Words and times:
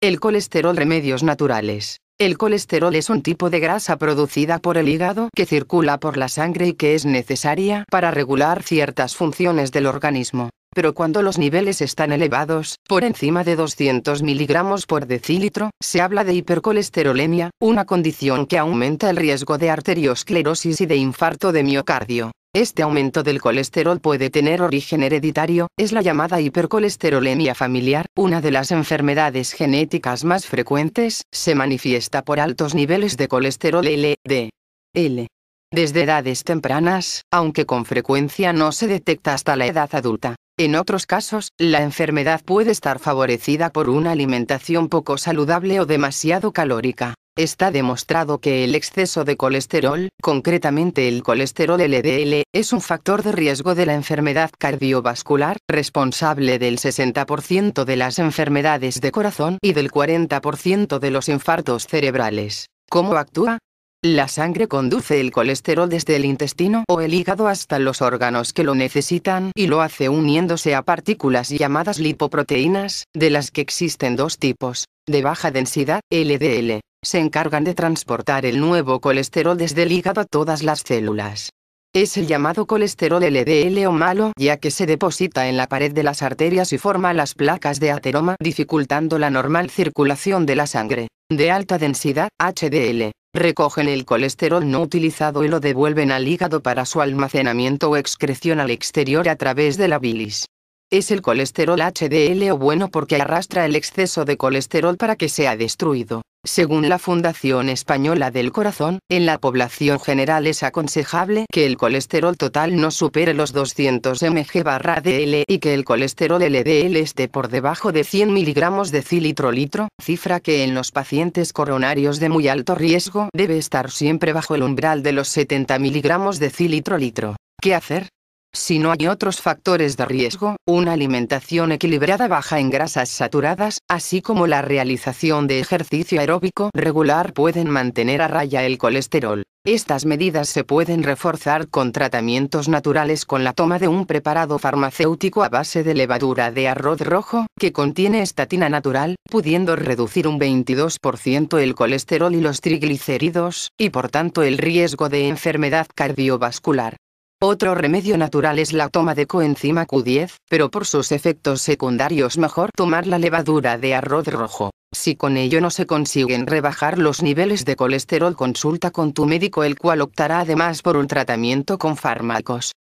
El 0.00 0.20
colesterol 0.20 0.76
remedios 0.76 1.24
naturales. 1.24 1.98
El 2.20 2.38
colesterol 2.38 2.94
es 2.94 3.10
un 3.10 3.20
tipo 3.20 3.50
de 3.50 3.58
grasa 3.58 3.96
producida 3.96 4.60
por 4.60 4.78
el 4.78 4.88
hígado 4.88 5.28
que 5.34 5.44
circula 5.44 5.98
por 5.98 6.16
la 6.16 6.28
sangre 6.28 6.68
y 6.68 6.74
que 6.74 6.94
es 6.94 7.04
necesaria 7.04 7.84
para 7.90 8.12
regular 8.12 8.62
ciertas 8.62 9.16
funciones 9.16 9.72
del 9.72 9.86
organismo. 9.86 10.50
Pero 10.72 10.94
cuando 10.94 11.20
los 11.22 11.36
niveles 11.36 11.80
están 11.80 12.12
elevados, 12.12 12.76
por 12.88 13.02
encima 13.02 13.42
de 13.42 13.56
200 13.56 14.22
miligramos 14.22 14.86
por 14.86 15.06
decilitro, 15.06 15.70
se 15.82 16.00
habla 16.00 16.22
de 16.22 16.34
hipercolesterolemia, 16.34 17.50
una 17.60 17.84
condición 17.84 18.46
que 18.46 18.58
aumenta 18.58 19.10
el 19.10 19.16
riesgo 19.16 19.58
de 19.58 19.70
arteriosclerosis 19.70 20.80
y 20.80 20.86
de 20.86 20.94
infarto 20.94 21.50
de 21.50 21.64
miocardio. 21.64 22.30
Este 22.60 22.82
aumento 22.82 23.22
del 23.22 23.40
colesterol 23.40 24.00
puede 24.00 24.30
tener 24.30 24.62
origen 24.62 25.04
hereditario, 25.04 25.68
es 25.78 25.92
la 25.92 26.02
llamada 26.02 26.40
hipercolesterolemia 26.40 27.54
familiar, 27.54 28.06
una 28.16 28.40
de 28.40 28.50
las 28.50 28.72
enfermedades 28.72 29.52
genéticas 29.52 30.24
más 30.24 30.44
frecuentes, 30.44 31.22
se 31.30 31.54
manifiesta 31.54 32.22
por 32.22 32.40
altos 32.40 32.74
niveles 32.74 33.16
de 33.16 33.28
colesterol 33.28 33.86
LDL. 33.86 35.28
Desde 35.72 36.02
edades 36.02 36.42
tempranas, 36.42 37.22
aunque 37.30 37.64
con 37.64 37.84
frecuencia 37.84 38.52
no 38.52 38.72
se 38.72 38.88
detecta 38.88 39.34
hasta 39.34 39.54
la 39.54 39.66
edad 39.66 39.90
adulta. 39.92 40.34
En 40.58 40.74
otros 40.74 41.06
casos, 41.06 41.50
la 41.58 41.84
enfermedad 41.84 42.42
puede 42.44 42.72
estar 42.72 42.98
favorecida 42.98 43.70
por 43.70 43.88
una 43.88 44.10
alimentación 44.10 44.88
poco 44.88 45.16
saludable 45.16 45.78
o 45.78 45.86
demasiado 45.86 46.50
calórica. 46.52 47.14
Está 47.38 47.70
demostrado 47.70 48.40
que 48.40 48.64
el 48.64 48.74
exceso 48.74 49.24
de 49.24 49.36
colesterol, 49.36 50.08
concretamente 50.20 51.06
el 51.06 51.22
colesterol 51.22 51.80
LDL, 51.80 52.42
es 52.52 52.72
un 52.72 52.80
factor 52.80 53.22
de 53.22 53.30
riesgo 53.30 53.76
de 53.76 53.86
la 53.86 53.94
enfermedad 53.94 54.50
cardiovascular, 54.58 55.56
responsable 55.70 56.58
del 56.58 56.78
60% 56.78 57.84
de 57.84 57.94
las 57.96 58.18
enfermedades 58.18 59.00
de 59.00 59.12
corazón 59.12 59.58
y 59.62 59.72
del 59.72 59.92
40% 59.92 60.98
de 60.98 61.10
los 61.12 61.28
infartos 61.28 61.86
cerebrales. 61.86 62.70
¿Cómo 62.90 63.14
actúa? 63.14 63.58
La 64.02 64.26
sangre 64.26 64.66
conduce 64.66 65.20
el 65.20 65.30
colesterol 65.30 65.88
desde 65.88 66.16
el 66.16 66.24
intestino 66.24 66.82
o 66.88 67.00
el 67.00 67.14
hígado 67.14 67.46
hasta 67.46 67.78
los 67.78 68.02
órganos 68.02 68.52
que 68.52 68.64
lo 68.64 68.74
necesitan 68.74 69.52
y 69.54 69.68
lo 69.68 69.80
hace 69.80 70.08
uniéndose 70.08 70.74
a 70.74 70.82
partículas 70.82 71.50
llamadas 71.50 72.00
lipoproteínas, 72.00 73.04
de 73.14 73.30
las 73.30 73.52
que 73.52 73.60
existen 73.60 74.16
dos 74.16 74.38
tipos, 74.38 74.86
de 75.06 75.22
baja 75.22 75.52
densidad, 75.52 76.00
LDL, 76.10 76.80
se 77.04 77.18
encargan 77.18 77.64
de 77.64 77.74
transportar 77.74 78.44
el 78.44 78.60
nuevo 78.60 79.00
colesterol 79.00 79.56
desde 79.56 79.84
el 79.84 79.92
hígado 79.92 80.20
a 80.20 80.24
todas 80.24 80.62
las 80.62 80.80
células. 80.80 81.50
Es 81.94 82.18
el 82.18 82.26
llamado 82.26 82.66
colesterol 82.66 83.22
LDL 83.22 83.86
o 83.86 83.92
malo 83.92 84.32
ya 84.36 84.58
que 84.58 84.70
se 84.70 84.84
deposita 84.84 85.48
en 85.48 85.56
la 85.56 85.68
pared 85.68 85.92
de 85.92 86.02
las 86.02 86.22
arterias 86.22 86.72
y 86.72 86.78
forma 86.78 87.14
las 87.14 87.34
placas 87.34 87.80
de 87.80 87.90
ateroma 87.90 88.36
dificultando 88.40 89.18
la 89.18 89.30
normal 89.30 89.70
circulación 89.70 90.44
de 90.44 90.56
la 90.56 90.66
sangre. 90.66 91.08
De 91.30 91.50
alta 91.50 91.78
densidad, 91.78 92.28
HDL. 92.38 93.12
Recogen 93.34 93.88
el 93.88 94.04
colesterol 94.04 94.68
no 94.68 94.82
utilizado 94.82 95.44
y 95.44 95.48
lo 95.48 95.60
devuelven 95.60 96.12
al 96.12 96.28
hígado 96.28 96.62
para 96.62 96.84
su 96.84 97.00
almacenamiento 97.00 97.90
o 97.90 97.96
excreción 97.96 98.60
al 98.60 98.70
exterior 98.70 99.28
a 99.28 99.36
través 99.36 99.76
de 99.76 99.88
la 99.88 99.98
bilis. 99.98 100.46
Es 100.90 101.10
el 101.10 101.22
colesterol 101.22 101.80
HDL 101.80 102.50
o 102.50 102.58
bueno 102.58 102.88
porque 102.88 103.16
arrastra 103.16 103.64
el 103.64 103.76
exceso 103.76 104.24
de 104.24 104.36
colesterol 104.36 104.96
para 104.96 105.16
que 105.16 105.28
sea 105.28 105.56
destruido. 105.56 106.22
Según 106.48 106.88
la 106.88 106.98
Fundación 106.98 107.68
Española 107.68 108.30
del 108.30 108.52
Corazón, 108.52 109.00
en 109.10 109.26
la 109.26 109.36
población 109.36 110.00
general 110.00 110.46
es 110.46 110.62
aconsejable 110.62 111.44
que 111.52 111.66
el 111.66 111.76
colesterol 111.76 112.38
total 112.38 112.74
no 112.76 112.90
supere 112.90 113.34
los 113.34 113.52
200 113.52 114.22
mg/dl 114.22 115.44
y 115.46 115.58
que 115.58 115.74
el 115.74 115.84
colesterol 115.84 116.40
LDL 116.42 116.96
esté 116.96 117.28
por 117.28 117.48
debajo 117.48 117.92
de 117.92 118.02
100 118.02 118.32
mg 118.32 118.90
de 118.90 119.02
cilitro 119.02 119.52
litro, 119.52 119.88
cifra 120.02 120.40
que 120.40 120.64
en 120.64 120.74
los 120.74 120.90
pacientes 120.90 121.52
coronarios 121.52 122.18
de 122.18 122.30
muy 122.30 122.48
alto 122.48 122.74
riesgo 122.74 123.28
debe 123.34 123.58
estar 123.58 123.90
siempre 123.90 124.32
bajo 124.32 124.54
el 124.54 124.62
umbral 124.62 125.02
de 125.02 125.12
los 125.12 125.28
70 125.28 125.78
mg 125.78 126.38
de 126.38 126.48
cilitro 126.48 126.96
litro. 126.96 127.36
¿Qué 127.60 127.74
hacer? 127.74 128.08
Si 128.54 128.78
no 128.78 128.92
hay 128.92 129.06
otros 129.06 129.40
factores 129.40 129.96
de 129.96 130.06
riesgo, 130.06 130.56
una 130.66 130.92
alimentación 130.92 131.70
equilibrada 131.70 132.28
baja 132.28 132.58
en 132.58 132.70
grasas 132.70 133.10
saturadas, 133.10 133.78
así 133.88 134.22
como 134.22 134.46
la 134.46 134.62
realización 134.62 135.46
de 135.46 135.60
ejercicio 135.60 136.20
aeróbico 136.20 136.70
regular 136.74 137.34
pueden 137.34 137.68
mantener 137.68 138.22
a 138.22 138.28
raya 138.28 138.64
el 138.64 138.78
colesterol. 138.78 139.42
Estas 139.66 140.06
medidas 140.06 140.48
se 140.48 140.64
pueden 140.64 141.02
reforzar 141.02 141.68
con 141.68 141.92
tratamientos 141.92 142.70
naturales 142.70 143.26
con 143.26 143.44
la 143.44 143.52
toma 143.52 143.78
de 143.78 143.88
un 143.88 144.06
preparado 144.06 144.58
farmacéutico 144.58 145.44
a 145.44 145.50
base 145.50 145.82
de 145.82 145.92
levadura 145.92 146.50
de 146.50 146.68
arroz 146.68 147.02
rojo, 147.02 147.46
que 147.58 147.72
contiene 147.72 148.22
estatina 148.22 148.70
natural, 148.70 149.16
pudiendo 149.30 149.76
reducir 149.76 150.26
un 150.26 150.40
22% 150.40 151.58
el 151.58 151.74
colesterol 151.74 152.34
y 152.34 152.40
los 152.40 152.62
triglicéridos, 152.62 153.72
y 153.76 153.90
por 153.90 154.08
tanto 154.08 154.42
el 154.42 154.56
riesgo 154.56 155.10
de 155.10 155.28
enfermedad 155.28 155.86
cardiovascular. 155.94 156.96
Otro 157.40 157.76
remedio 157.76 158.18
natural 158.18 158.58
es 158.58 158.72
la 158.72 158.88
toma 158.88 159.14
de 159.14 159.28
coenzima 159.28 159.86
Q10, 159.86 160.38
pero 160.50 160.72
por 160.72 160.86
sus 160.86 161.12
efectos 161.12 161.62
secundarios 161.62 162.36
mejor 162.36 162.70
tomar 162.74 163.06
la 163.06 163.20
levadura 163.20 163.78
de 163.78 163.94
arroz 163.94 164.26
rojo. 164.26 164.72
Si 164.92 165.14
con 165.14 165.36
ello 165.36 165.60
no 165.60 165.70
se 165.70 165.86
consiguen 165.86 166.48
rebajar 166.48 166.98
los 166.98 167.22
niveles 167.22 167.64
de 167.64 167.76
colesterol 167.76 168.34
consulta 168.34 168.90
con 168.90 169.12
tu 169.12 169.24
médico 169.26 169.62
el 169.62 169.78
cual 169.78 170.00
optará 170.00 170.40
además 170.40 170.82
por 170.82 170.96
un 170.96 171.06
tratamiento 171.06 171.78
con 171.78 171.96
fármacos. 171.96 172.72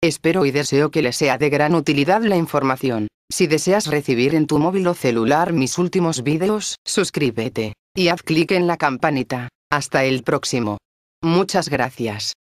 Espero 0.00 0.46
y 0.46 0.52
deseo 0.52 0.92
que 0.92 1.02
le 1.02 1.12
sea 1.12 1.36
de 1.36 1.50
gran 1.50 1.74
utilidad 1.74 2.22
la 2.22 2.36
información. 2.36 3.08
Si 3.28 3.48
deseas 3.48 3.88
recibir 3.88 4.36
en 4.36 4.46
tu 4.46 4.60
móvil 4.60 4.86
o 4.86 4.94
celular 4.94 5.52
mis 5.52 5.76
últimos 5.76 6.22
vídeos, 6.22 6.76
suscríbete. 6.86 7.72
Y 7.96 8.08
haz 8.08 8.22
clic 8.22 8.52
en 8.52 8.68
la 8.68 8.76
campanita. 8.76 9.48
Hasta 9.72 10.04
el 10.04 10.22
próximo. 10.22 10.78
Muchas 11.20 11.68
gracias. 11.68 12.37